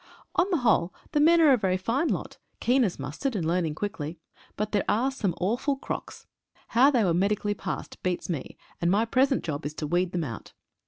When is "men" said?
1.19-1.39